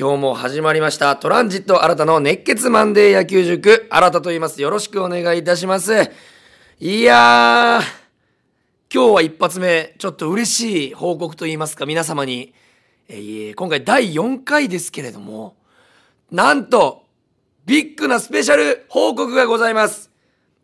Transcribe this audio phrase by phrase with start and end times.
[0.00, 1.14] 今日も始まりました。
[1.16, 3.86] トランジット新たの熱血マンデー野球塾。
[3.90, 4.62] 新たと言います。
[4.62, 6.10] よろしくお願いいたします。
[6.78, 7.84] いやー
[8.90, 11.84] 今日は一発目ちょっと嬉しい報告と言いますか。
[11.84, 12.54] 皆様に、
[13.10, 15.56] えー、今回第4回ですけれども
[16.30, 17.04] なんと
[17.66, 20.10] ビッグなスペシャル報告がございます。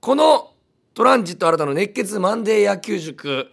[0.00, 0.54] この
[0.94, 3.50] トランジット新たの熱血マンデー野球塾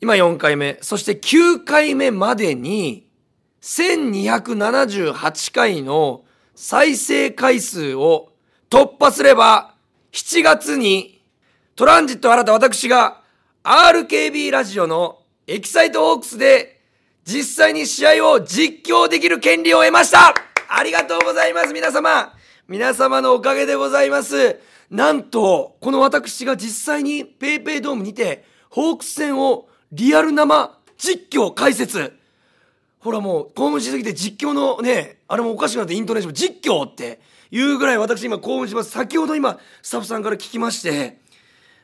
[0.00, 3.07] 今4回目そして9回目までに
[3.60, 6.24] 1278回の
[6.54, 8.32] 再生回数を
[8.70, 9.74] 突破すれば、
[10.12, 11.22] 7月に
[11.76, 13.22] トランジット新た私が
[13.62, 16.80] RKB ラジオのエキサイトホークスで
[17.24, 20.34] 実際に試合を実況できる権利を得ました。
[20.68, 21.72] ありがとうございます。
[21.72, 22.34] 皆様
[22.68, 24.60] 皆様のおかげでございます。
[24.90, 32.17] なんと、この私が実際に PayPay ドームにてホークス戦をリアル生実況解説。
[33.08, 38.90] ほらもう興奮しすぎて実況のねあれもおかしくなってイントネーション実況っていうぐらい私今興奮します。
[38.90, 41.18] 先ほど今スタッフさんから聞きまして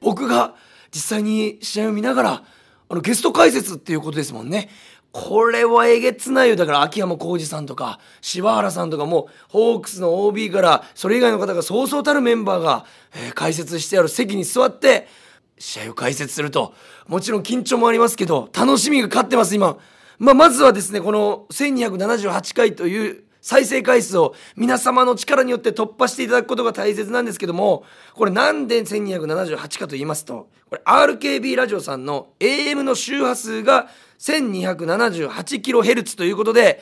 [0.03, 0.55] 僕が
[0.93, 2.45] 実際に試合を見ながら
[2.91, 4.69] あのゲスト解説っていうことですもんね。
[5.13, 6.57] これはえげつないよ。
[6.57, 15.09] だから秋山浩二さんとか柴原さんとかもホークスの OB からそれ以外の方がそうそうたるメンバーが、えー、解説してある席に座って
[15.59, 16.75] 試合を解説すると。
[17.07, 19.79] もちろん緊張もありますけど楽しみが勝ってます今。
[20.19, 27.85] まあ、まずはですねこの1278回という再生回数を皆様の力によって突破していただくことが大切なんですけども
[28.15, 36.81] これなんで1278かと言いますとこれ RKB ラジオさんの AM の周波数が 1278kHz ということで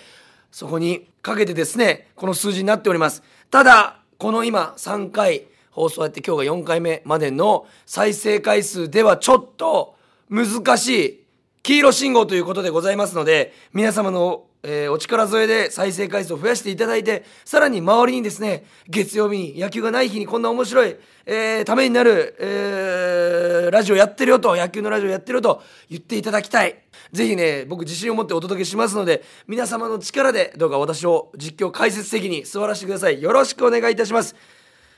[0.53, 3.25] そこにかけてですねこの数字になっております。
[3.51, 9.97] ただこの今3回放送やって今日が4回目までの再生回数ではちょっと
[10.29, 11.22] 難しい
[11.63, 26.83] 黄色信号ということでございますので、皆様の、えー、お力添えで再生回数を増やしていただいて、さらに周りにですね、月曜日に野球がない日にこんな面白い、えー、ためになる、えー、ラジオやってるよと、野球のラジオやってるよと言っていただきたい。
[27.13, 33.23] ぜひね、僕自信を持ってお届けしますので、皆様の力でどうか私を実況解説的に座らせてください。
[33.23, 34.35] よろしくお願いいたします。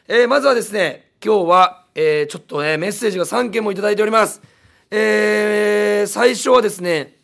[0.09, 4.54] えー、まずはですね、今日は、えー、ちょっとね、メッセージが3件もいただいております。
[4.97, 7.17] えー、最初はですね、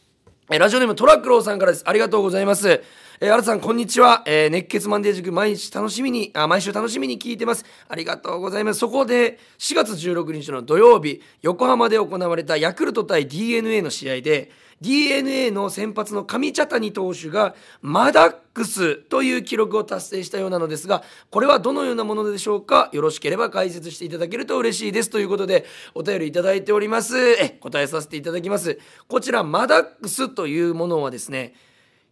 [0.48, 1.84] ラジオネームトラックローさんからです。
[1.86, 2.82] ありがとうございます。
[3.20, 4.24] えー、新さん、こんにちは。
[4.26, 7.64] えー、熱血マンデー塾、毎日楽しみに、あ、毎週楽しみに聞いてます。
[7.88, 8.80] ありがとうございます。
[8.80, 22.88] そこで、4月16日の土曜日、横浜で行われたヤクルト対 DNA の試合で、DNA の先発の上茶谷投手がマダックスという記録を達成したようなのですがこれはどのようなものでしょうか？
[22.92, 25.10] よろしければ解説していただけると嬉しいです。
[25.10, 27.18] ということでお便りいただいております。
[27.18, 28.78] え答えさせていただきます。
[29.06, 31.54] こちらマダックスというものはですね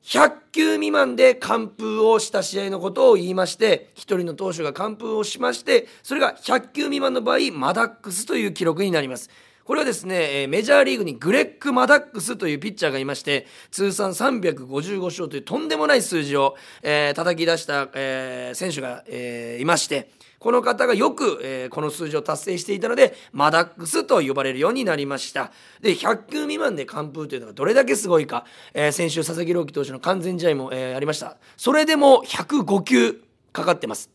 [0.04, 9.30] 100球未満で完封をした試合のことを言いまして1人の投手が完封をしましてそれが100球未満の場合マダックスという記録になります。
[9.68, 25.52] これはですね、メジャーリーグにグレッグ・マダックスというピッチャーがいまして、通算355勝というとんでもない数字を、えー、叩き出した、えー、選手が、えー、いまして、この方がよく、えー、この数字を達成していたので、マダックスと呼ばれるようになりました。
[25.82, 31.36] で、100球未満で完封というのがどれだけすごいか、えー、先週佐々木朗希投手の完全試合も、えー、ありました。
[31.58, 34.08] それでも105球かかってます。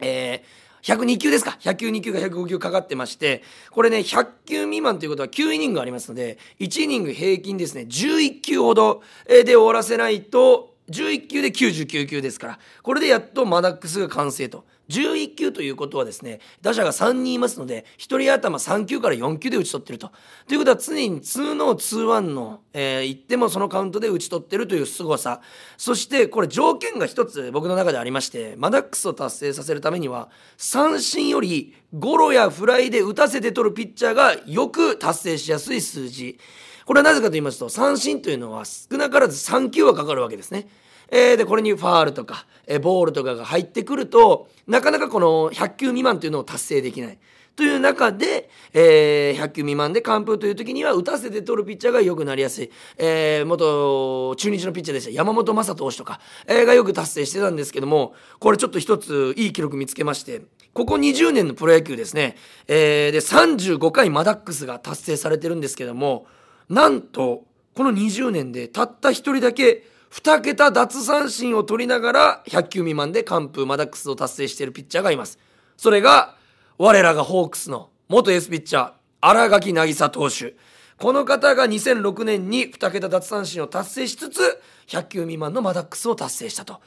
[0.00, 1.58] えー102球ですか。
[1.60, 14.64] 100球2球が105球かかってましてこれね100球未満ということは9イニングありますので1イニング平均ですね11球ほどで終わらせないと11球で99球ですからこれでやっとマダックスが完成と。
[14.90, 20.10] 11球ということはですね打者が3人いますので1人頭3球から4球で打ち取ってると。
[20.48, 25.40] ということは常に2の2-1の、えー、言ってもそのカウントで打ち取ってるという凄さ
[25.76, 36.38] そしてこれ条件が一つ僕の中でありましてマダックスを達成させるためには三振よりゴロやフライで打たせて取るピッチャーがよく達成しやすい数字。
[36.86, 40.68] これはなぜかと言いますと三振というのは少なからず3球はかかるわけですね。
[41.10, 47.18] えー、でこれにファールとか、えー、ボールとかが入ってくるとなかなかこの100球未満というのを達成できない。
[47.56, 55.10] という中で、えー、100球未満で完封という時には打たせて取るピッチャーが良くなりやすい、えー、元中日のピッチャーでした。
[55.10, 60.42] 山本昌投手とか、えー、がよく達成してたんですけどもこれちょっと一ついい記録見つけまして
[60.72, 62.36] ここ20年のプロ野球ですね、
[62.66, 66.26] えー、で35回マダックスが達成されてるんですけども
[66.70, 67.44] なんと
[67.74, 75.38] この20年でたった一人だけ2桁奪三振を取りながら100球未満で完封マダックスを達成しているピッチャーがいます。
[75.76, 76.34] それが
[76.78, 80.56] 我らがホークスの元エースピッチャー荒垣渚投手。
[80.98, 86.80] この方が2006年に2桁奪三振を達成しつつ100球未満のマダックスを達成したと。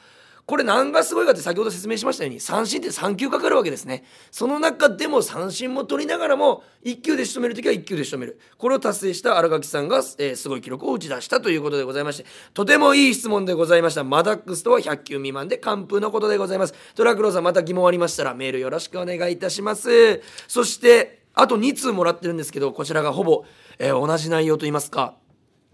[0.46, 4.04] これ何がすごいかって先ほど説明しましたように三振って3球かかるわけですね。
[4.30, 8.38] その中でも三振も取りながらも1球で仕留める時は1球で仕留める。
[8.58, 14.04] これを達成した新垣さんが、えー、すごい記録を打ち出したということでございましてとてもいい質問でございました。
[14.04, 16.74] マダックスとは100球未満で完封のことでございます。
[16.94, 20.20] トラクローさんまた疑問ありましたらメールよろしくお願いいたします。
[20.46, 23.44] そしてあと2通もらってるんですけどこちらがほぼ、
[23.78, 25.16] えー、同じ内容といいますか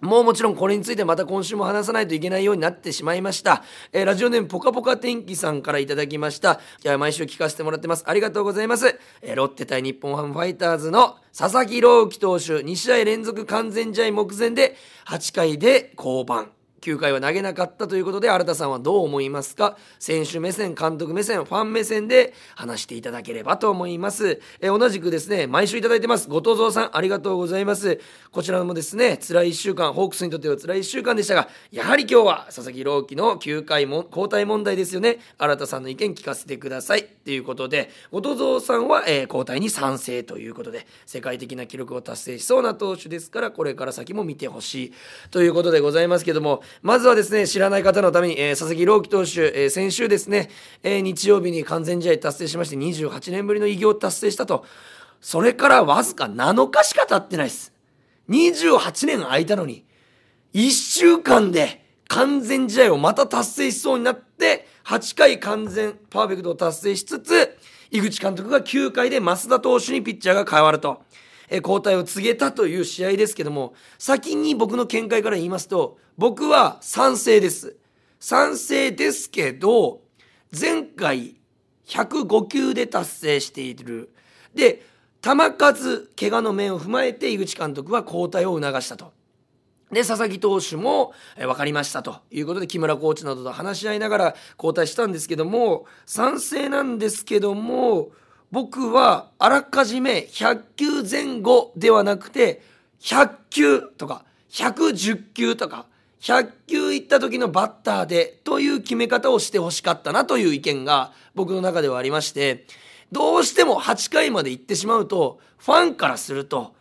[0.00, 3.62] もうもちろんこれについてまた今週も話さないといけないようになってしまいました。
[3.92, 6.60] えー、ラジオネームポカポカ天気さんからいただきました。
[6.84, 8.04] いや、毎週聞かせてもらってます。
[8.06, 8.98] ありがとうございます。
[9.22, 14.76] えー、ロッテ対日本ハムファイターズの佐々木朗希投手、2試合連続完全試合目前で
[15.06, 16.59] 8回で降板。
[16.80, 19.76] 9回は投げなかったということで新田さんはどう思いますか？
[19.98, 26.28] 選手目線監督目線ファン目線で話していただければと思います、え同じくですね毎週いただいてます。
[26.28, 28.00] 後藤蔵さんありがとうございます。
[28.30, 35.18] こちらもですね辛い1週間ホークスにとっては辛い1週間でしたがやはり今日は佐々木朗希の9回も交代問題ですよね。
[35.38, 37.04] 新田さんの意見聞かせてください。
[37.04, 44.92] ということで後藤蔵さんは、えー、交代に賛成ということで世界的な記録を達成しそうな投手ですからこれから先も見てほしい
[45.30, 50.50] ということでございますけどもまずはですね、知らない方のために、えー、佐々木朗希投手、えー、先週ですね、
[50.82, 54.64] えー、日曜日に完全試合達成しまして、28年ぶりの偉業を達成したと。
[55.20, 57.72] それからわずか7日しか経ってないです。
[58.30, 59.84] 28年空いたのに、
[60.54, 67.56] 1週間で完全試合をまた達成しそうになって、8回完全パーフェクトを達成しつつ、
[67.90, 71.02] 井口監督が9回で増田投手にピッチャーが変わると。
[71.56, 77.76] 交代を告げたという試合ですけども、先に僕の見解から言いますと、僕は賛成です。
[78.20, 80.02] 賛成ですけど、
[80.58, 81.36] 前回
[81.86, 84.10] 105球で達成している。
[84.54, 84.82] で、
[85.22, 89.12] 球数、怪我の面を踏まえて井口監督は交代を促したと。
[89.90, 98.12] で、佐々木投手も、え分かりましたということで、木村コーチなどと話し合いながら交代したんですけども、賛成なんですけども、
[98.50, 102.62] 僕はあらかじめ100球前後ではなくて
[103.00, 105.86] 100球とか110球とか
[106.20, 112.66] 100球いった時のバッターでという決め方をしてほしかったなという意見が僕の中ではありまして
[113.12, 116.74] どうしても8回まで行ってしまうとファンからすると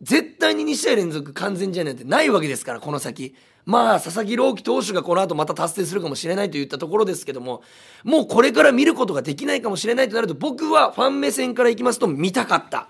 [0.00, 3.34] 絶対に2試合連続完全試合なんてないわけですからこの先。
[3.68, 7.60] まあ佐々木朗希投手がこの後また達成するかもしれないといったところですけども
[8.02, 12.88] もうこれから見ることができないかもしれないとなると僕はファン目線からいきますと見たかった。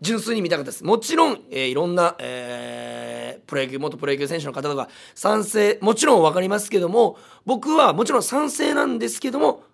[0.00, 0.84] 純粋に見たかったです。
[0.84, 9.64] もちろん、えー、いろんな、えー、プロ野球元プロ野球選手の方とか賛成もちろん分かりますけども僕はもちろん賛成なんですけども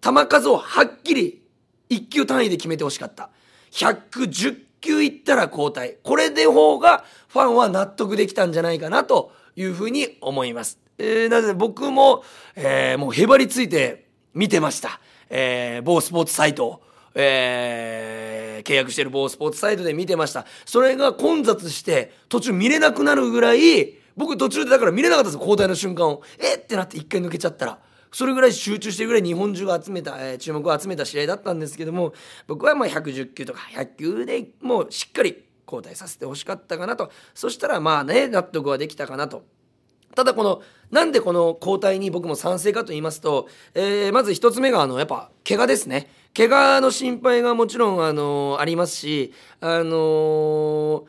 [0.00, 1.42] 球数をはっきり
[1.90, 3.30] 1球単位で決めてほしかった。
[3.72, 5.96] 110球いったら交代。
[6.04, 10.78] これで方がファンは納得できたんじゃないかなというふうに思います。
[10.98, 12.22] えー、なので僕も、
[12.54, 15.00] えー、もうへばりついて見てました。
[15.28, 16.82] えー、某スポーツサイトを。
[17.20, 20.46] えー、契約してる某スポーツサイトで見てました。
[20.64, 26.22] それが混雑して途中見れなくなるぐらい、僕途中でだから見れなかったんですよ、交代の瞬間を。
[26.38, 26.54] え？
[26.54, 27.78] ってなって一回抜けちゃったら。
[28.12, 32.12] それぐらい集中してるぐらい日本中が集めた、えー、注目を集めた試合だったんですけども、
[32.46, 37.10] 僕はまあ110球とか100球でもうしっかり交代させてほしかったかなと。
[37.34, 39.44] そしたらまあね納得はできたかなと。
[40.14, 46.08] ただこのなんでこの交代に僕も賛成かと言いますと、えー、まず1つ目があのやっぱ怪我ですね。
[46.36, 51.04] 怪我の心配がもちろんあのありますしあの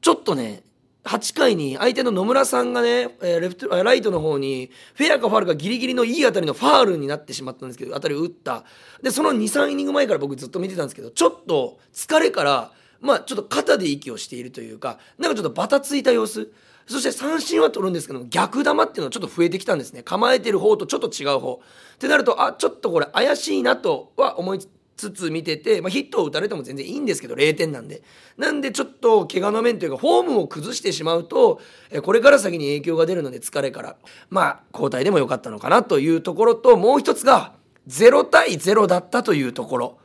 [0.00, 0.62] ちょっとね
[1.04, 8.64] 8回に相手の野村さんがね、えレフトライトの方にフェアかファールかギリギリのいい当たりのファールになってしまったんですけど当たりを打った。
[9.02, 16.50] でその23イニング前から僕ずっと見てたんですけどちょっと疲れからまあちょっと肩で息をしているというかなんかちょっとバタついた様子。
[16.88, 20.02] そして三振は取るんですけども逆球っていうのがちょっと増えてきたんですね。
[20.02, 21.60] 構えてる方とちょっと違う方。
[21.96, 24.60] ってなるとあちょっとこれ怪しいなとは思い
[24.96, 28.02] つつ見てて、まあ、ヒットを打たれても全然いいんですけど0点なんで。
[28.38, 31.60] なんでちょっと怪我の面というかフォームを崩してしまうと
[32.02, 33.96] これから先に影響が出るので疲れから。
[34.30, 37.52] まあ交代でもよかったのかなというところともう一つが
[37.86, 39.98] 0対0だったというところ。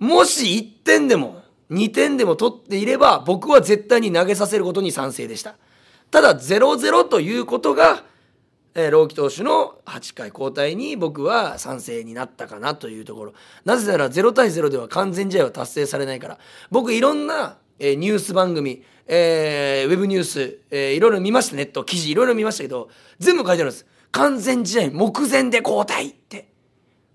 [0.00, 5.56] もし1点でも2点でも取っていれば僕は絶対に投げさせることに賛成でした。
[6.10, 8.04] ただ0-0ということが、
[8.74, 13.32] えー、朗希投手の8回交代に僕は賛成になったかなというところ。
[13.64, 16.38] なぜなら0対0では完全試合は達成されないから。
[16.70, 23.86] 僕いろんな、えー、ニュース番組、えー、ウェブニュース、えー、いろいろ見ましたネット記事いろいろ見ましたけど全部書いてあるんです。
[24.12, 26.48] 完全試合目前で交代って。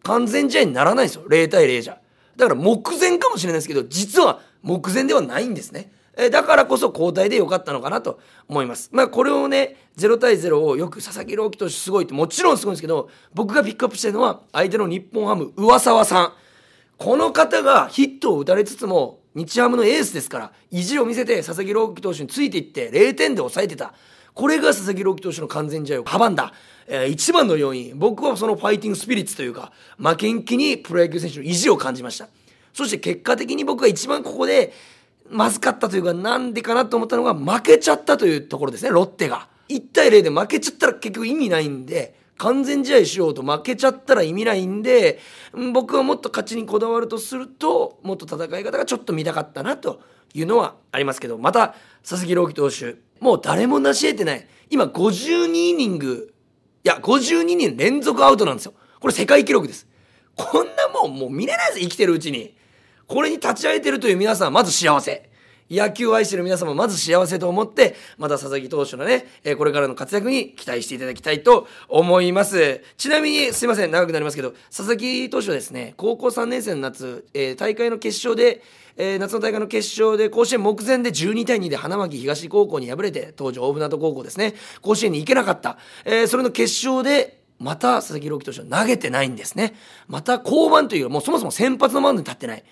[0.03, 1.24] 完全試合にならないですよ。
[1.27, 2.01] 0対0じゃ。
[2.38, 8.90] だから目前かもしれないですけど実は目前ではないんですねえだからこそ交代で良かったのかなと思います。
[8.92, 16.34] まあこれをね、0対0をよく佐々木朗希投手すごいってもちろんすごいんですけど、僕がピックアップしてるのは相手の日本ハム上沢さん。
[16.98, 23.94] この方がヒットを打たれつつも日ハムのエースですから意地を見せて佐々木朗希投手についていって0点で抑えてた。
[24.34, 26.54] これが佐々木朗希投手の完全試合を阻んだ、
[26.88, 27.98] えー、一番の要因。
[27.98, 32.28] 僕はそのファイティングスピリッツというか負けん気にプロ野球選手の意地を感じました。
[32.74, 34.74] そして結果的に僕が一番ここで
[35.30, 39.48] まずかったというかなんでかなと思ったのが負けちゃったというところですねロッテが。
[39.70, 45.20] 1対0で負けちゃったら結局意味ないんで完全試合しようと負けちゃったら意味ないんで
[45.74, 50.02] 僕はもっと勝ちにこだわるとするともっと戦い方がちょっと見たかったなと
[50.34, 54.48] いうのはありますけどまた佐々木朗希投手もう誰も成し得てない。
[54.72, 56.34] 今52イニング
[56.84, 58.74] いや52人連続アウトなんですよ。
[59.00, 59.88] これ世界記録です。
[60.36, 62.56] こんなもんもう見れないです生きてるうちに。
[63.06, 65.31] これに立ち会えてるという皆さんはまず幸せ。
[65.72, 69.25] 野球を愛してる皆様まず幸せと思って、また佐々木投手のね、
[69.58, 72.82] これからの活躍に期待していただきたいと思います。
[72.98, 78.62] ちなみに、すいません、長くなりますけど、佐々木投手はですね、高校3年生の夏、えー、大会の決勝で、
[78.98, 84.54] えー、夏の大会の決勝で甲子園目前で12対2で花巻東高校に敗れて当時大船渡高校ですね。
[84.82, 89.75] 甲子園に行けなかった、えー、それの決勝でまた佐々木朗希投手は投げてないんですね。
[90.08, 92.63] また降板というよりもうそもそも先発のマウンドに立ってない。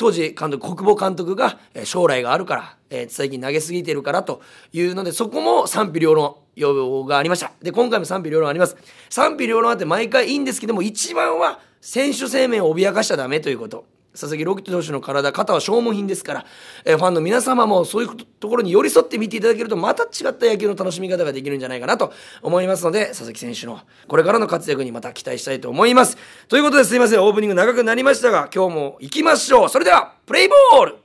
[0.00, 4.40] 当時監督、国母監督が、将来があるから、え最近投げすぎてるからと
[4.72, 7.52] いうので、そこも賛否両論、要望がありました。
[7.60, 8.78] で、今回も賛否両論あります。
[9.10, 13.84] 賛否両論あって毎回いいんですけども、一番は選手生命を脅かしちゃダメということ。
[14.12, 16.46] 佐々木朗希投手の体、肩は消耗品ですから、
[16.84, 22.12] えー、ファンの皆様もそういうところに寄り添って見ていただけると、また違った野球の楽しみ方ができるんじゃないかなと
[22.42, 26.16] 思いますので、佐々木選手のこれからの活躍にまた期待したいと思います。
[26.48, 29.68] ということですいません、オープニング長くなりましたが、今日も行きましょう。
[29.68, 30.96] それでは、プレイボール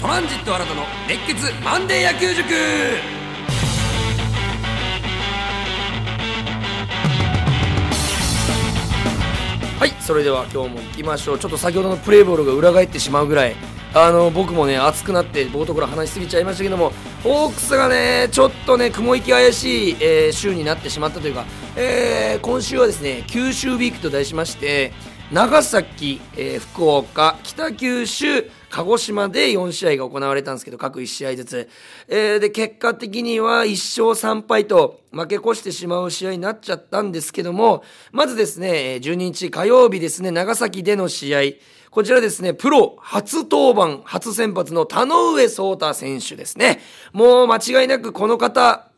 [0.00, 3.19] トランジット新たの熱血マンデー野球塾
[10.10, 11.38] それでは今日も行きましょう。
[11.38, 13.54] ちょっと先ほどのプレーボールが裏返ってしまうぐらい。
[13.94, 16.90] あの僕もね熱くなって冒頭から話しすぎちゃいましたけども
[17.22, 21.44] ホークスがねちょっとね雲行き怪しい、えー、週になってしまったというか、
[21.76, 24.92] えー、今週はですね九州ウィークと題しまして
[25.30, 31.68] 長崎、えー、福岡北九州鹿児島で4試合が行われたんですけど、各1試合ずつ。
[32.08, 41.40] えー、で、結果的には1勝3敗と負け越してしまう試合になっちゃったんですけども、まずですね、12日火曜日ですね、長崎での試合。
[41.90, 46.78] こちらですね、プロ初登板、初先発の田上聡太選手ですね。
[47.12, 48.89] もう間違いなくこの方、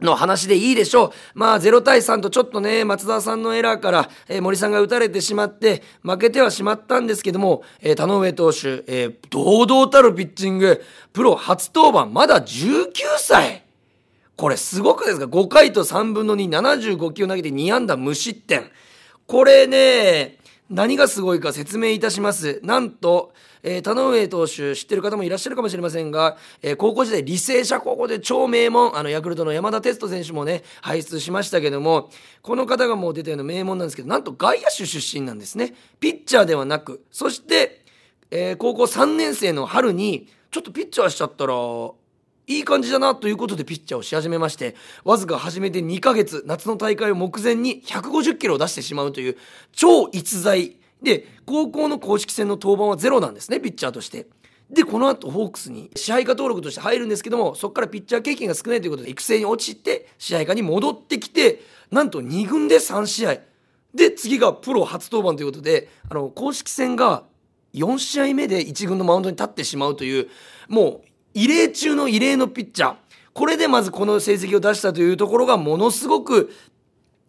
[0.00, 1.10] の話でいいでしょう。
[1.34, 13.64] まあ、0対3とちょっとね、松田さんのエラーから、えー、森さんが打たれてしまって、負けてはしまったんですけども、えー、田上投手、えー、堂々たるピッチング、プロ初登板、まだ19歳。
[14.36, 18.70] これすごくですか ?5 回と3分の2、75球投げて2安打無失点。
[19.26, 20.37] これね、
[20.70, 22.60] 何がすごいか説明いたします。
[22.62, 23.32] なんと、
[23.62, 32.10] えー、田上投手知ってる方もいらっしゃるかもしれませんが、えー、高校時代履正社高校で超名門あのヤクルトの山田哲人選手もね輩出しましたけども
[32.42, 37.84] この方がもう出たような名門なんですけどなんと外野手出身なんですねピッチャーではなくそして、
[38.30, 41.54] えー、高校3年生の春にちょっとピッチャーしちゃったら
[42.48, 44.74] いい感じだなということでピッチャーをし始めまして
[45.04, 49.36] わずか始めて2ヶ月夏の大会を目前に150キロを出してしまうという
[49.72, 54.26] 超逸材で、高校の公式戦の登板はゼロなんですね、ピッチャーとして。
[54.70, 63.38] で、この後、ホークスに支配下登録として入るんですけども、そこからピッチャー経験が少ないということで、育成に落ちて、支配下に戻ってきて、なんと2軍で3試合。
[63.94, 67.24] で、次がプロ初登板ということで、あの、公式戦が
[67.72, 70.28] 4試合目で1軍のマウンドに立ってしまうという、
[70.68, 72.94] もう、異例中の異例のピッチャー。
[73.32, 76.50] これでまずこの成績を出したというところがものすごく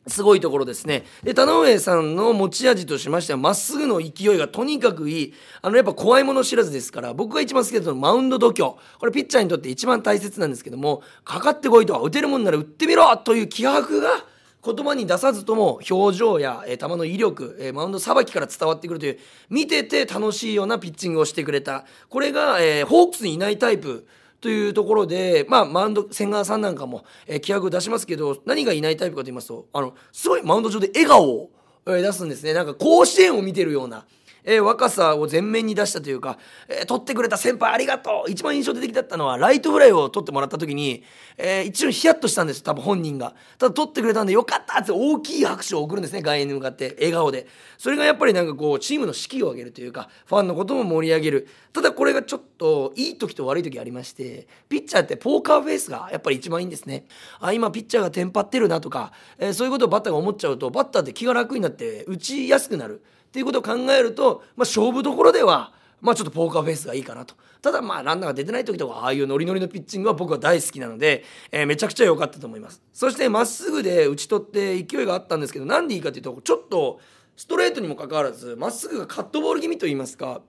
[0.08, 1.06] すごいところですね。
[1.24, 5.34] で、田上さんの持ち味としましては、まっすぐの勢いがとにかくいい。
[5.62, 8.76] あの、やっぱ怖いもの知らずですから、僕が一番好きなのはマウンド度胸。
[9.00, 14.26] これピッチャーにとって一番大切なんですけども、かかってこいと、打てるもんなら打ってみろという気迫が、
[14.64, 24.06] 言葉に出さずとも表情や、えー、球の威力、えー、マウンドさばきから伝わってくるという見てて楽しいようなピッチングをしてくれたこれが、えー、ホークスにいないタイプ
[24.42, 31.50] というところで、まあ、マウンド、千賀さんなんかも、えー、気迫を出しますけど、何がいないタイプかと言いますと、あの、すごいマウンド上で笑顔を、
[31.86, 32.54] 出すんですね。
[32.54, 34.06] なんか甲子園を見てるような、
[34.52, 41.04] えー、若さを前面に出したというか、えー、取ってくれた先輩ありがとう一番印象的だったのはライトフライを取ってもらった時に、
[41.38, 43.36] えー、一瞬ヒヤッとしたんです多分本人が。
[43.60, 47.46] ただ取ってくれたんでよかったって大きい拍手を送るんですね外野に向かって笑顔で。
[47.78, 51.48] それがやっぱりなんかこうチームの士気を上げるというかファンのことも盛り上げる。
[51.72, 57.06] ただこれがちょっといい時と悪い時ありましてピッチャーってポーカーフェイスがやっぱり一番いいんですね。
[57.40, 63.04] あ今ピッチャーがテンパってるなとか、えー、そういうことをバッターが思っちゃうとバッターって気が楽になって打ちやすくなる。
[63.30, 65.72] っていうことを考えると、まあ、勝負どころでは
[66.02, 67.36] まあちょっとポーカーフェイスがいいかなと。
[67.62, 72.82] ただまあランナーが出てない時とかああいうノリノリのピッチングは僕は大好きなので、えー、めちゃくちゃ良かったと思います。
[72.94, 77.00] そしてまっすぐで打ち取って勢いがあったんですけどなんでいいかというとちょっと
[77.36, 80.42] ストレートにもかかわらずまっすぐがカットボール気味と言いますか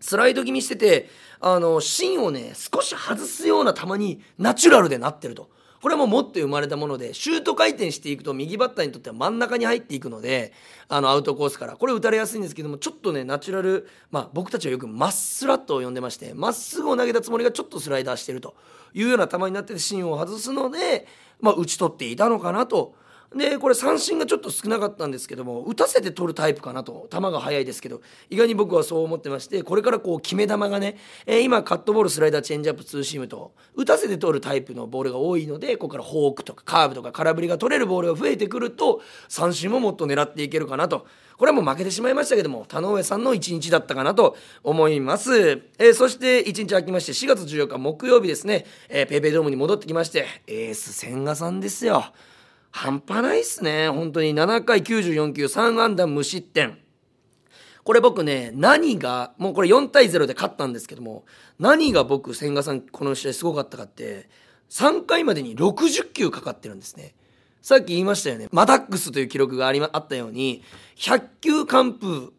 [0.00, 1.08] スライド気味してて
[1.40, 5.50] あの芯をね少し外すような球にナチュラルでなってると。
[5.82, 10.52] これも持って生まれたものでシュート回転していくと右バッターにとっては真ん中に入っていくので
[10.88, 11.76] あのアウトコースから。
[11.76, 18.54] これ打たれやすいんですけどもちょっとねナチュラル、まあ、僕たちはよくマッスラットを呼んでましてまっすぐを投げたつもりがちょっとスライダーしてると
[18.94, 21.08] いうような球になってて芯を外すので、
[21.40, 22.94] まあ、打ち取っていたのかなと
[23.36, 27.08] でこれ三振がちょっと少なかったんですけども打たせて取るタイプかなと。
[27.10, 28.00] 球が速いですけど。
[28.30, 30.96] 意外に僕はそう思ってましてこれからこう決め球がね、
[31.26, 41.06] えー、今カットボールスライダーチェンジアップツーシームと打たせて取るタイプのボールが多いのでここからフォークとかカーブとか空振りが取れるボールが増えてくると三振ももっと狙っていけるかなと。
[41.38, 52.04] これはもう負けてしまいましたけども田上さんの一日だったかなと思います、えー、そして一日空きまして4月14日木曜日ですね、えー、ペイペイドームに戻ってきましてエース千賀さんですよ。
[52.72, 53.88] 半端ないっすね。
[53.88, 54.34] 本当に。
[54.34, 56.78] 7回94球3安打無失点。
[57.84, 61.24] これ僕ね何がもうこれ4対0で勝ったんですけども
[61.58, 64.28] 何が僕千賀さんこの試合すごかったかって
[64.70, 67.14] 3回までに60球かかってるんですね。
[67.60, 68.48] さっき言いましたよね。
[68.50, 70.62] マダックスという記録があり、ま、あったように
[70.96, 72.32] 100球完封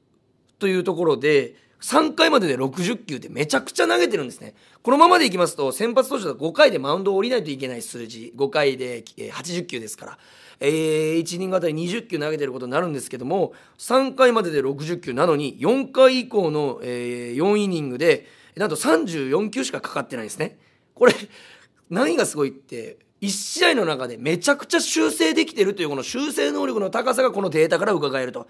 [0.59, 4.55] というところで3回までで60球ってめちゃくちゃ投げてるんですね。
[4.81, 10.17] このままでいきますと、先発投手だと5回でマウンドを降りないといけない数字、5回で80球ですから、
[10.61, 20.57] えー、1イニングあたり20球投げてることになるんですけども、3回までで60球なのに、4回以降の、えー、4イニングで、なんと34球しかかかってないんですね。
[20.95, 21.13] これ、
[21.89, 28.47] 何がすごいって、1試合の中でめちゃくちゃ修正できてるというこの修正能力の高さがこのデータから伺えると。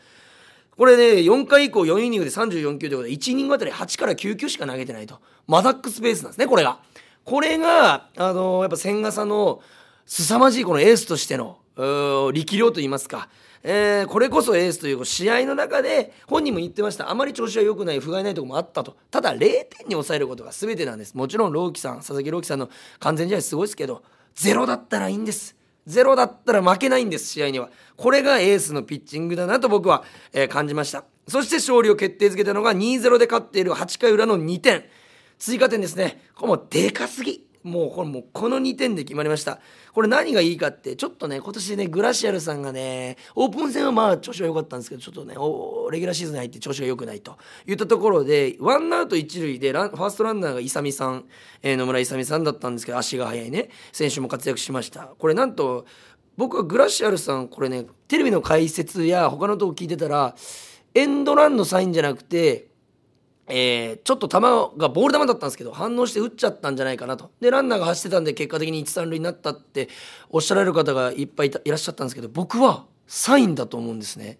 [0.78, 5.20] これね、4回以降4イニングで34球ということで、1イニングあたり8から9球しか投げてないと。
[5.48, 6.80] マダックスペースなんですね、これが。
[7.24, 9.62] これが、あのー、やっぱ千賀さんの
[10.06, 13.30] 凄まじいこのエースとしての、力量といいますか、
[13.64, 17.10] えー、これこそエースという試合の中で本人も言ってました。
[17.10, 18.98] あまり調子は良くない不甲斐ないところもあったと。
[19.10, 21.16] ただ0点に抑えることが全てなんです。
[21.16, 22.70] もちろん朗希さん佐々木朗希さんの
[23.00, 24.04] 完全試合すごいですけど
[24.36, 25.56] ゼロだったらいいんです。
[25.86, 27.70] ゼロだったら負けないんです試合には。
[27.98, 31.04] これがエースのピッチングだなと僕は、えー、感じました。
[31.28, 34.86] そして勝利を決定づけたのが2-0で勝っている8回裏の2点。
[35.40, 36.22] 追加点ですね。
[36.36, 37.46] これもでかすぎ。
[37.64, 39.60] もうこれもうこの2点で決まりました。
[39.94, 45.34] これ何がいいかってちょっとね今年ねグラシアルさんがねオープン戦はまあ調子は良かったんですけどちょっとね
[45.92, 47.38] レギュラーシーズンに入って調子が良くないと。
[47.66, 51.26] いったところでワンアウト一塁でランファーストランナーが勇さん、
[51.62, 55.14] えー、野村勇さんだったんですけど足が速いね選手も活躍しました。
[55.18, 55.86] これなんと
[56.36, 60.36] 僕はグラシアルさんこれねテレビの解説や他のとこ聞いてたら
[60.96, 62.68] エンドランのサインじゃなくて
[63.48, 64.40] えー、ちょっと球
[64.80, 69.90] がボール球だったんですけど反応して打っちゃったんじゃないかなとでランナーが走ってたんで結果的に一三塁になったって
[70.30, 74.40] おっしゃられる方がいっぱいいらっしゃったんですけど僕はサインだと思うんですね。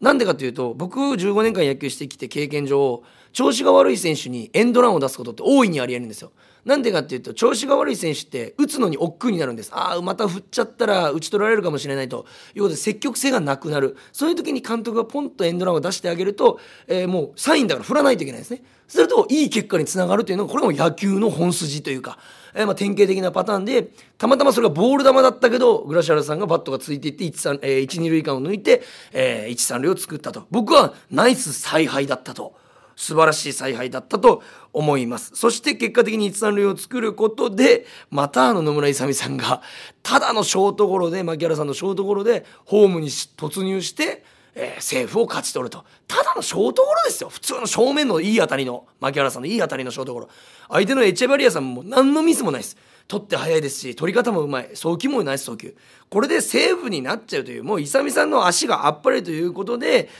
[0.00, 6.32] なんでかというと僕15年間野球してきて経験上調子が悪い選手にエンドランを出すことって大いにありえるんですよ。
[6.64, 9.70] なんでかっていうと調子が悪い選手って打つのに億劫になるんです。
[9.74, 12.26] ああまた振っちゃったら打ち取られるかもしれないと。
[12.54, 13.96] いうことで積極性がなくなる。
[14.12, 18.62] そういう時に監督がポンとエンドランを出してあげると、えー、もうサインだから振らないといけないですね。
[18.86, 22.18] するといい結果につながるというのがこれも野球の本筋というか、
[22.54, 30.46] えー、まあ典型的なパターンでたまたまそれがボール球だったけどグラシアルさんがバットがついていって1、えー、1 2塁間を抜いて、えー、1、3塁を作ったと。
[30.50, 32.61] 僕はナイス采配だったと。
[32.96, 35.32] 素晴らしい采配だったと思います。
[35.34, 39.62] そして結果的に一三塁を作ることでまたあの野村勇さんが
[40.02, 44.24] ただのショートゴロで牧原さんのショートゴロでホームに突入して
[44.54, 45.84] えー、セーフを勝ち取ると。
[46.06, 47.30] ただのショートゴロですよ。
[47.30, 50.28] 普通の正面のいい当たりの牧原さんのいい当たりのショートゴロ。
[50.68, 52.76] 相手のエチェバリアさんも何のミスもないです。
[53.08, 54.70] 取って早いですし取り方もうまい。
[54.74, 55.74] 送球もナイス送球。
[56.10, 60.10] これでセーフになっちゃうというもう勇さんの足があっぱれということで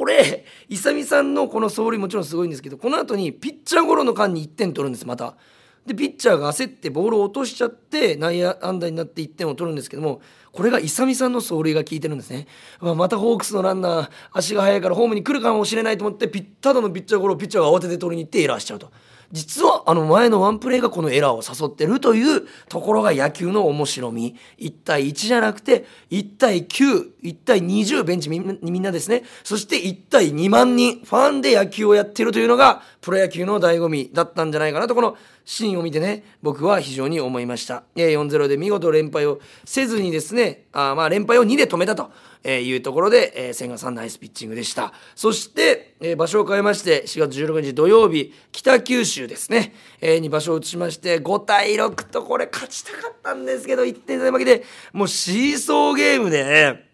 [0.00, 5.36] これ勇さんのこの走塁もちろんすごいんですけどこの後にピッチャーゴロの間に1点取るんですまた
[5.84, 12.46] でピッチャーが焦ってボールを落としちゃって内野安打になって1点を取るんですけどもこれが勇さんの走塁が効いてるんですね
[12.80, 18.90] ままたホークスのランナー足が速いからホームに来るかもしれないと思ってピッただのピッチャーゴロをピッチャーが慌てて取りに行ってエラーしちゃうと。
[19.32, 24.36] 実はあの前のワンプレーがこのエラーを誘ってるというところが野球の面白み。
[24.58, 29.22] 1対1じゃなくて1対91対20ベンチみんなですね。
[29.44, 37.84] そして1対2万人ファンで野球をやってるというのがプロ野球の醍醐味だったんじゃないかなとこのシーンを見てね僕は非常に思いました。
[37.94, 42.10] 4-0で見事連敗をせずにですねあまあ連敗を2で止めたと。
[42.42, 44.92] えいうところで、え、千賀さんナイスピッチングでした。
[45.14, 56.90] そして、え、場所を変えまして、4月16日土曜日、北九州ですね、え、に場所を移しまして、5対6とこれ勝ちたかったんですけど、1点差負けで、もうシーソーゲームで、ね、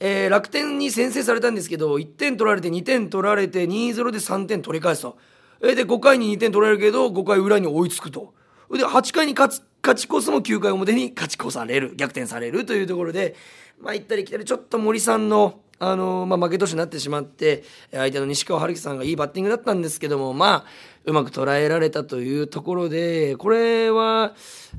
[0.00, 5.18] えー、楽天に先制されたんですけど、1点取られて2点取られて2-0で3点取り返すと。
[5.62, 8.32] えー、で、5回に2点取られるけど、5回裏に追いつくと。
[8.70, 13.34] で、8回に勝つ、勝ち越すも9回表に勝ち越される、逆転されるというところで、
[13.80, 20.64] まあ、行ったり来たりちょっと森さんのあのまあ、負け投手になってしまって相手の西川春樹さんがいいバッティングだったんですけどもまあ
[21.06, 24.34] うまく捉えられたというところでこれは、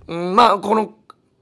[0.05, 0.93] うん、まあこの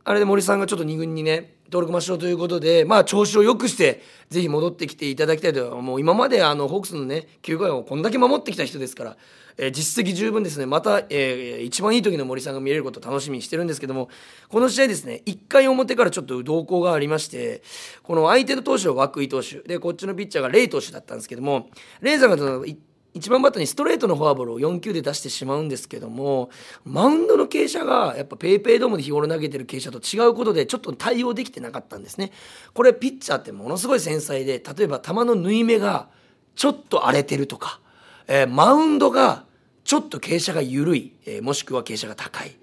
[0.06, 5.80] あれで森さんがちょっと2軍にね登録抹消ということで、まあ、調子を良くしてぜひ戻ってきていただきたいと。
[5.82, 9.18] もう今まであのホークスのね9回をこんだけ守ってきた人ですから
[9.62, 10.66] えー、実績十分ですね。
[10.66, 14.10] また、えー、一番いい時の森さんが見れることを楽しみにしてるんですけども
[14.48, 17.62] この試合ですね1回表からちょっと動向がありまして
[18.04, 19.60] この相手の投手は涌井投手。
[19.60, 21.68] でこっちのピッチャーがレイ投手だったんですけども
[22.00, 22.78] レイさんが1
[23.16, 26.50] 1番バッターにストレートのフォアボールを4球で出してしまうんですけども
[26.86, 32.32] マウンドの傾斜がやっぱ PayPay ドームで日頃投げてる傾斜と違うことでちょっと対応できてなかったんですね。
[32.74, 36.08] これピッチャーってものすごい繊細で例えば球の縫い目が
[36.56, 37.80] ちょっと荒れてるとか、
[38.28, 39.46] えー、マウンドが
[39.84, 42.56] ちょっと傾斜が緩い、えー、もしくは傾斜が高い。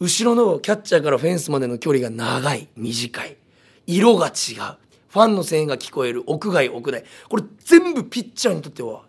[0.00, 3.36] 後ろのキャッチャーからフェンスまでの距離が長い短い。
[3.86, 4.32] 色が違う。
[5.08, 6.24] ファンの声援が聞こえる。
[6.26, 7.04] 屋外屋内。
[7.28, 9.02] これ全部ピッチャーにとっては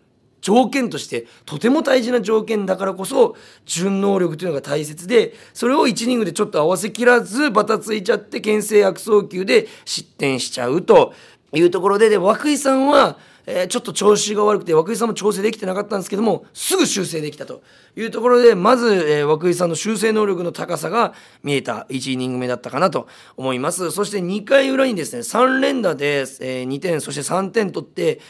[0.46, 11.14] 条件としてとても大事な条件だからこそ順能力というのが大切でそれを1イニングでちょっと合わせきらずバタついちゃって牽制悪送球で失点しちゃうと
[11.52, 17.62] いうところでで涌井さんはえ、ちょっと調子が悪くて涌井さんも調整できてなかったんですけどもすぐ修正できたと
[17.96, 23.90] いうところでまず、え、涌井さんの修正能力の高さが見えた1イニング目だったかなと思います。
[23.90, 28.20] そして2回裏にですね3連打で、え、2点そして3点取って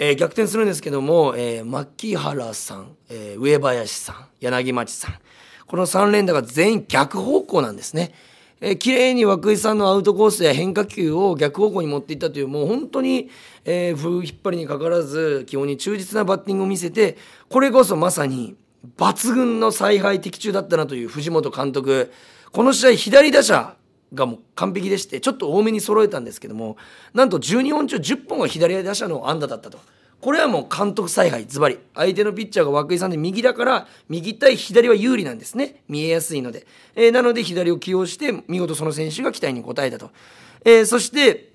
[0.00, 5.14] えー、逆転するんですけども、えー、牧原さん、えー、上林さん柳町さん
[5.66, 8.14] この3連打が全員逆方向なんですね。
[8.60, 13.28] えー、綺麗に涌井さんのアウトコースや変化球を逆方向に持っていったというもう本当に、
[13.64, 17.16] えー、引っ張りにかからず基本に忠実なバッティングを見せて
[17.48, 18.56] これこそまさに
[18.96, 22.12] 抜群の采配的中だったなという藤本監督
[22.52, 23.76] この試合左打者
[24.14, 26.76] がもう完璧でしてちょっと多めに揃えたんですけども
[27.14, 29.78] なんと12本中10本が左打者の安打だったと。
[30.20, 31.78] これはもう監督采配ズバリ。
[31.94, 35.82] 相手のピッチャーが涌井さんで右だから右対左は有利なんですね。
[35.88, 36.66] 見えやすいので、
[36.96, 40.10] えー、なので左を起用して見事その選手が期待に応えたと、
[40.64, 41.52] えー、そして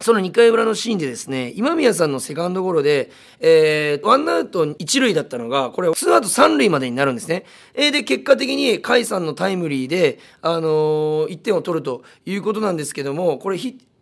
[0.00, 7.44] その2回裏のシーンでですね、今宮さんのセカンドゴロで、えー、ワンアウト1塁だったのが、これ、ツーアウト3塁までになるんですね。
[7.74, 13.58] えー、で、結果的に甲斐さんのタイムリーで、あのー、1点を取るということなんですけども、これ、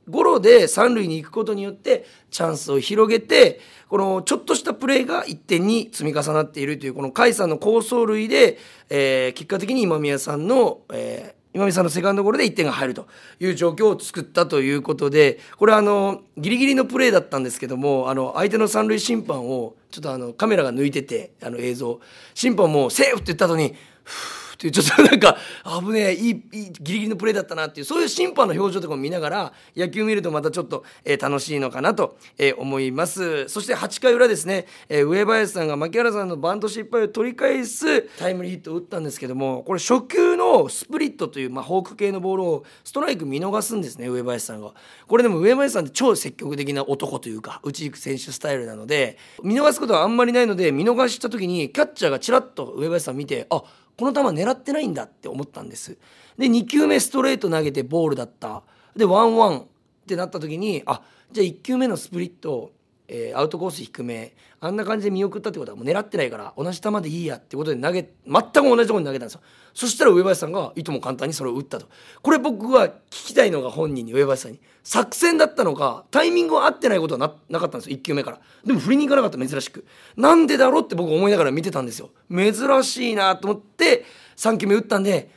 [0.08, 13.06] ゴロで三塁に行くことによってチャンスを広げてこのちょっとしたプレーが1点に積み重なっているというこの甲斐さんの好走塁で、えー、結果的に今宮さんの、えー、今見さんのセカンドゴロで1点が入ると
[13.40, 21.98] いう状況を作ったということでこれはあのギリギリのプレーだったんですけどもあの相手の三塁審判をちょっとあのカメラが抜いててあの映像。
[22.34, 25.36] 審判もセーフって言った後にふーっていうちょっとなんか
[25.80, 33.48] 危ねえいいいいギリギリのプレーだったなっていうそういう審判の表情とかも見ながら野球見るとまたちょっと、えー、楽しいのかなと、えー、思います。
[33.48, 44.72] そして8回裏ですね、えー、上林さんが牧原さんのバント失敗を取り返すタイムリーヒットを打ったんですけどもこれ初球のスプリットという、まあ、フォーク系のボールをストライク見逃すんですね上林さんが。
[45.06, 53.62] これでも上林さんって超積極的な男というか打ち行く選手スタイルなので見逃すことはあんまりないので見逃した時にキャッチャーがちらっと上林さん見てあ
[53.98, 55.96] この球狙ってないんだって思ったんです。
[56.36, 58.62] で2球目ストレート投げてボールだった。
[58.94, 59.64] でワンワンっ
[60.06, 62.72] てなった時にあじゃあ1球目のスプリット、
[63.08, 64.34] えー、アウトコース低め。
[64.60, 69.40] あんな感じで見送ったってことはもう狙ってないから同じ球でいいやってことで投げ全く同じとこに投げたんですよ。
[69.76, 71.86] そしたら上林さんがいとも簡単にそれを打ったと。
[72.22, 74.60] これ僕は聞きたいのが本人に上林さんに。
[74.82, 77.96] 作戦だったのかタイミングは合ってないことはななかったんですよ。
[77.98, 78.40] 1球目から。
[78.64, 79.84] でも振りに行かなかった珍しく。
[80.16, 82.08] なんでだろうって僕思いながら見てたんですよ。
[82.30, 84.06] 珍しいなと思って
[84.38, 85.28] 3球目打ったんで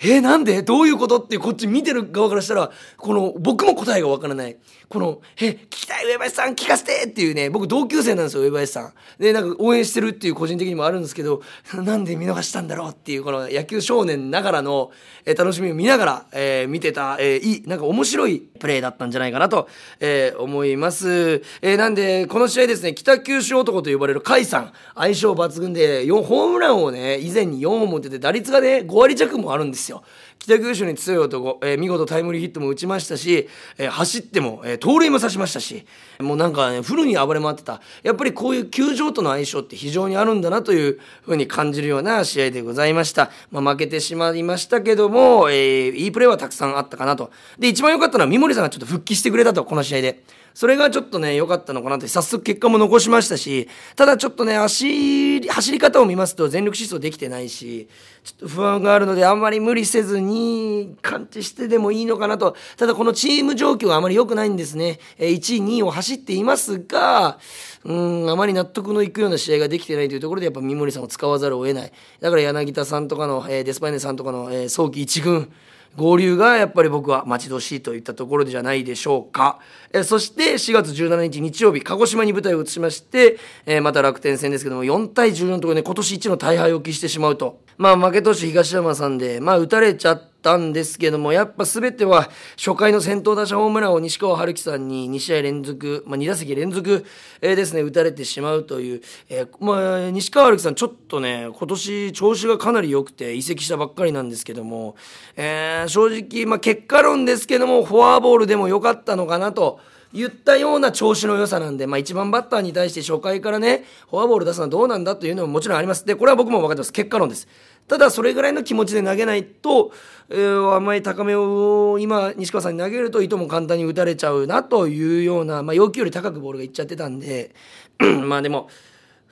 [0.00, 0.62] えー、なんで？
[0.62, 1.18] どういうこと？
[1.18, 4.56] ってこっち見てる側からしたら、この、僕も答えがわからない。
[4.88, 6.06] この、え、聞きたい？
[6.06, 7.04] 上林さん聞かせて！
[7.06, 8.92] っていうね、僕同級生なんですよ、上林さん。
[9.18, 11.42] で、なんか応援してるっていう個人的にもあるんですけど、
[11.74, 12.90] なんで見逃したんだろう？
[12.90, 14.90] っていう、この野球少年ながらの、
[15.24, 19.68] えー、楽しみを見ながら、えー、見てた、えー、いい、なんか面白いプレーだったんじゃないかなと、
[20.00, 21.42] えー、思います。
[21.62, 30.02] えー、なんで、この試合ですね、北九州男と呼ばれる甲斐さん、相性抜群で、4、ホームランをね、以前に4本持ってて、打率がね、5割弱もあるんですよ。
[30.38, 35.86] 北九州に強い男、えー、見事タイムリーヒットも打ちましたし、えー、走っても、えー、盗塁も刺しましたし、
[36.20, 37.80] もうなんかね、フルに暴れ回ってた。
[38.02, 43.30] やっぱりこういう球場との相性って非常にあるんだなというふうに感じるような試合でございました。
[43.50, 47.30] まあ、負けてしまいましたけども、えー、いいプレーはたくさんあったかなと。
[47.58, 50.22] で、一番良かったのは三森さんがちょっと復帰してくれたと、この試合で。
[50.54, 57.88] それがちょっとね、良かったのかなって、早速結果も残しましたし、ただちょっとね、足、走り方を見ますと全力疾走できてないし、
[58.22, 62.54] ちょっと不安があるので、あんまり無理せずに感知してでもいいのかなと。
[62.76, 65.00] ただこのチーム状況があまり良くないんですね。
[65.18, 67.38] 1位、2位を走っていますが、
[67.84, 71.92] うん、あまり納得のいくような試合ができてないというところで、やっぱ三森さんを使わざるを得ない。
[72.20, 75.52] だから柳田さんとかの、デスパイネさんとかの、早期一軍、
[75.96, 79.58] 合流がやっぱり僕は待ち遠しいといったところじゃないでしょうか。
[79.92, 87.60] えそして4月17日日曜日、鹿児島に舞台を移しまして、えー、また楽天戦ですけども、4対14のところで、ね、今年一の大敗を喫してしまうと。
[87.76, 92.28] まあ負け投手東山さんで、まあ打たれちゃったんですけども、やっぱ全ては
[92.58, 97.06] 初回の先頭打者ホームランを西川春樹さんに2試合連続、まあ2打席連続、
[97.40, 104.96] えー、ですね、打たれてしまうという、えー、まあ西川春樹さんちょっとね、今年調子がかなり良くて移籍したばっかりなんですけども、
[105.36, 109.80] えー、正直、まあ結果論ですけども、フォアボールでも良かったのかなと、
[110.14, 116.06] 言ったような調子の良さなんで、まあ一番バッターに対して初回からね、フォアボール出すのはどうなんだというのももちろんあります。
[116.06, 116.92] で、これは僕も分かってます。
[116.92, 117.48] 結果論です。
[117.88, 119.92] ただそれぐらいの気持ちで投げないと、
[120.30, 127.54] えー、あんまり高めを今西川さんに投げるといとも簡単に打たれちゃうなというような、まあ要求より高くボールがいっちゃってたんで、
[128.24, 128.68] まあでも、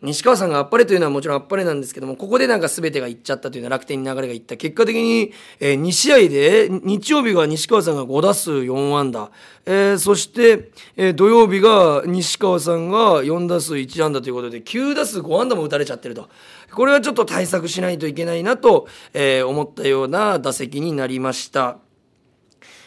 [0.02, 4.56] 西川さんがあっぱれというのはもちろんあっぱれなんですけども、ここでなんか全てがいっちゃったというのは楽天に流れがいった。
[4.56, 9.30] 結果的に、えー、2試合で、日曜日が西川さんが5打数4安打、
[9.64, 16.28] えー、そして、えー、土曜日が西川さんが4打数1安打ということで、9打数5安打も打たれちゃってると。
[16.72, 21.78] これはちょっと対策しないといけないなと、えー、思ったような打席になりました。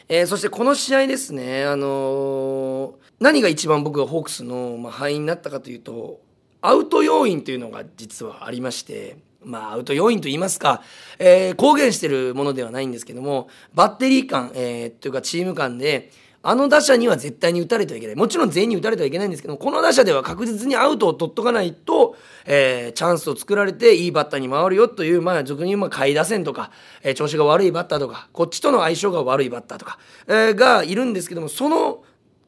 [0.10, 6.25] えー、そしてこの試合ですね、あのー、何が一番僕がホークスの、まあ、敗因になったかというと、
[6.68, 10.82] アウト要因というのが実はありまして、まあ、アウト要因と言いますか、
[11.20, 16.12] えー、公言してるものではないんですけども、バッテリー間、えー、というかチーム間で、
[16.48, 18.16] あの打者には絶対に打たれてはいけない。
[18.16, 26.70] もちろん全員に打たれてはいけないんですけども、この打者では確実にアウトを取っとかないと、えー、チャンスを作られていいバッターに回るよという、まあ、俗に言う、まあ、下位打線とか、
[27.02, 29.98] えー、調子が悪いバッターとか、こっちとの相性が悪いバッターとか、
[30.28, 32.04] えー、がいるんですけども、その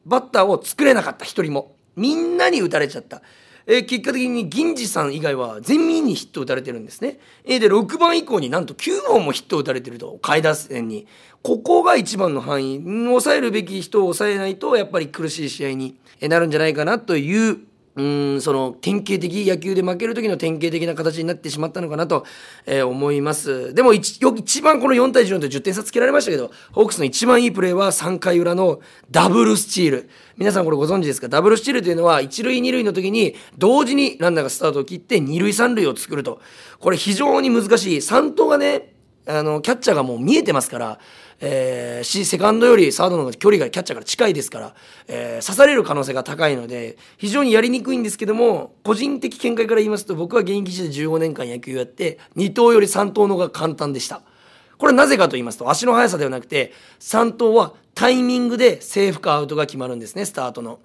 [0.06, 1.74] バッターを作れなかった、一人も。
[1.96, 3.22] みんなに打たれちゃった。
[3.70, 7.20] えー、結果的に銀次さん以外は全員にヒット打たれてるんですね。
[7.44, 11.06] えー、で、6番以降になんと9本もヒット打たれてると、下位打線に。
[11.42, 12.82] ここが一番の範囲。
[12.82, 17.58] 抑えるべき人を抑えないと、やっぱり苦しい試合になるんじゃないかなという
[17.98, 22.24] うんその典型的野球で負ける時の典型的な形になってしまったのかなと、
[22.64, 23.74] えー、思います。
[23.74, 28.80] でも一一番この4対14と10点差つけられましたけどホークスの一番いいプレーは3回裏の
[29.10, 30.10] ダブルスチール。
[30.36, 31.28] 皆さんこれご存知ですか？
[31.28, 36.40] ダブルスチールというのは一塁二塁の時に同時にランナーがスタートを切って二塁三塁を作ると。
[36.78, 37.96] これ非常に難しい。
[37.96, 38.94] 3投がね
[39.28, 40.98] あのキャッチャーがもう見えてますから
[41.40, 44.74] えー、しセカンドよりサードの距離がキャッチャーから近いですから、
[45.06, 54.22] えー、刺される可能性が高いので非常にやりにくいんですけども個人的見解から言いますと僕は現役時代15年間野球やって2投より3投の方が簡単でした。
[54.78, 60.78] これなぜかと言いますと足の速さではなくて3投はタイミングでセーフかアウトが決まるんですねスタートの。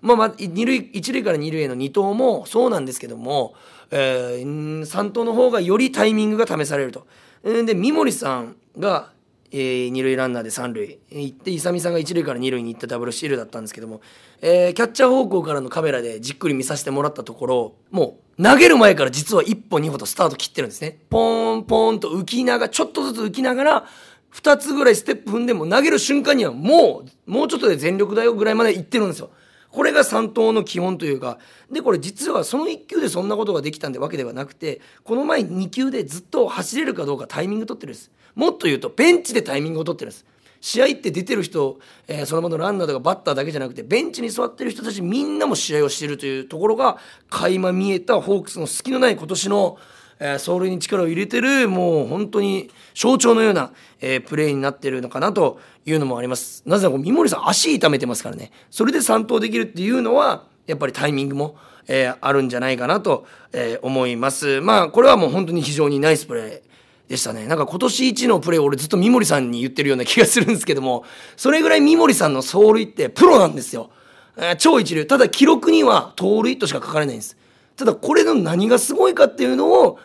[0.00, 3.54] まあ、まあ、二塁一塁から二塁への2投もそうなんですけども、
[3.90, 7.06] えー、3投の方がよりタイミングが試されると。
[7.44, 9.14] で三森さんが
[9.56, 14.00] えー、二塁ランナーで三塁行って勇さんが一塁から二塁に行ったダブルスチールだったんですけども、
[14.42, 20.98] えー、キャッチャー方向からのカメラでじっくり見させてもらったところもう投げる前から実は一歩二歩とスタート切ってるんですね。
[21.08, 23.86] ポーンポーンと浮きながらちょっとずつ浮きながら
[24.32, 29.30] 2つぐらいステップ踏んでも投げる瞬間にはもうもうちょっとで全力だよぐらいまで行ってるんですよ。
[29.74, 38.12] これが3投の基本というかでこれ実はその1球でそんなことができたんでわけではなくてこの前2球でずっと走れるかどうかタイミング取ってるんです。
[38.36, 40.24] もっと言うとベンチでタイミングを取ってるんです。
[40.60, 49.76] 試合って出てる人、えー、その場のランナーとかバッターだけじゃなくてベンチに座ってる人たちみんなも試合をしてるというところが垣間見えたホークスの隙のない今年の、
[50.18, 56.62] えー、走塁に力を入れてるもう本当に象徴のような、えー、プレーになってるのかなというのもあります。
[56.66, 58.50] なぜなら三森さん足痛めてますからね。
[58.70, 61.56] それで3投できるっていうのはやっぱりタイミングも、
[61.88, 64.60] えー、あるんじゃないかなと、えー、思います。
[64.60, 67.46] まあこれはもう本当に非常にナイスプレーでしたね。
[67.46, 71.04] なんか今年一のプレーを俺ずっと三森さんに言ってるような気がするんですけども
[71.36, 73.90] それぐらい三森さんの走塁ってプロなんですよ、
[74.36, 75.04] えー、超一流。
[75.04, 77.36] ただ記録には盗塁としか書かれないんです。
[77.76, 79.98] ただこれの何がすごいかっていうのを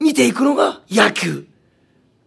[0.00, 1.46] 見ていくのが野球。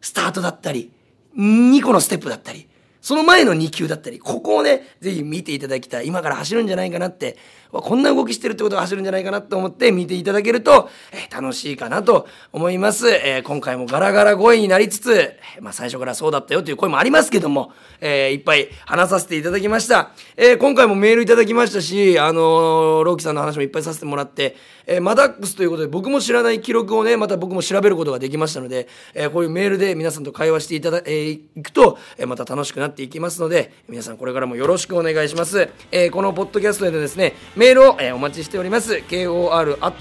[0.02, 0.92] スタートだったり、
[1.38, 2.68] 2個のステップだったり、
[3.02, 6.08] その前の2球だったり、ここをね、ぜひ見ていただきたい。
[6.08, 7.38] 今から走るんじゃないかなって、
[7.72, 13.10] こんな動きしてるってことが走るんじゃないかなと思って見ていただけると、えー、楽しいかなと思います。
[13.10, 20.12] えー、今回もガラガラ声になりつつ、まあ最初からそうだったよという声もありますけども、えー、いっぱい話させていただきました。
[20.36, 35.70] え今回もメールいただきましたし、あのローキさんの話もいっぱいさせてもらって、えマダックスということで僕も知らない記録をね、また僕も調べることができましたので、えこういうメールで皆さんと会話していただ、えいくと、えまた楽しくなってていきますので、皆さんこれからもよろしくお願いします。
[35.92, 39.02] えこのポッドキャストでですね、メールを、えお待ちしております。
[39.10, 39.92] kor.rkbr.jp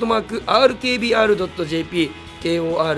[2.40, 2.88] kor.rkbr.jp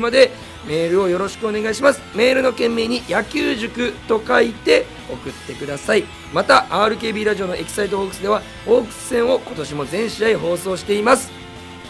[0.00, 0.30] まで
[0.66, 11.30] メールをよろしくお願いしますメールの件名に野球塾と書いて送ってくださいまた RKB ラジオのエキサイトホークスではホークス戦を今年も全試合放送しています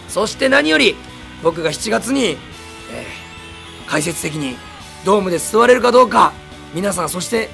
[0.08, 0.96] そして何より
[1.42, 2.36] 僕が7月に、えー、
[3.86, 4.56] 解説的に
[5.04, 6.32] ドームで座れるかどうか
[6.74, 7.50] 皆さんそして、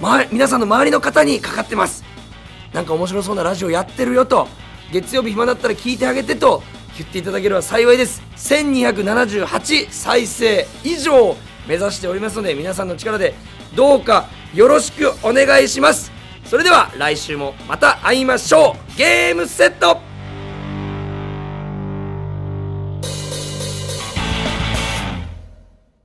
[0.00, 2.04] ま、皆さんの周りの方にかかってます。
[2.72, 4.48] なんか面白そうなラジオやってるよと
[4.92, 6.62] 月曜日暇だったら聞いてあげてと
[6.98, 8.22] 言っていただければ幸いです。
[8.36, 13.34] 1278再生以上目指しておりますので皆さんの力で
[13.74, 16.12] どうかよろしくお願いします。
[16.44, 18.96] それでは来週もまた会いましょう。
[18.96, 20.00] ゲームセット